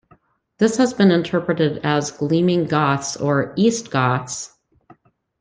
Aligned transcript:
This 0.57 0.77
has 0.77 0.95
been 0.95 1.11
interpreted 1.11 1.77
as 1.85 2.09
"gleaming 2.09 2.65
Goths" 2.65 3.15
or 3.15 3.53
"east 3.55 3.91
Goths". 3.91 4.55